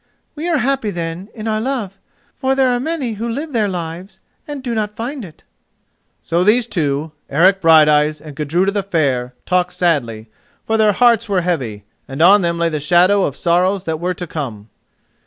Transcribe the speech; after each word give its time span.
We 0.33 0.49
are 0.49 0.57
happy, 0.57 0.89
then, 0.89 1.29
in 1.31 1.47
our 1.47 1.61
love, 1.61 1.99
for 2.35 2.55
there 2.55 2.69
are 2.69 2.79
many 2.79 3.13
who 3.13 3.29
live 3.29 3.53
their 3.53 3.67
lives 3.67 4.19
and 4.47 4.63
do 4.63 4.73
not 4.73 4.95
find 4.95 5.23
it." 5.23 5.43
So 6.23 6.43
these 6.43 6.65
two, 6.65 7.11
Eric 7.29 7.61
Brighteyes 7.61 8.19
and 8.19 8.35
Gudruda 8.35 8.71
the 8.71 8.81
Fair, 8.81 9.35
talked 9.45 9.73
sadly, 9.73 10.27
for 10.65 10.75
their 10.75 10.93
hearts 10.93 11.29
were 11.29 11.41
heavy, 11.41 11.83
and 12.07 12.19
on 12.19 12.41
them 12.41 12.57
lay 12.57 12.69
the 12.69 12.79
shadow 12.79 13.25
of 13.25 13.37
sorrows 13.37 13.83
that 13.83 13.99
were 13.99 14.15
to 14.15 14.25
come. 14.25 14.69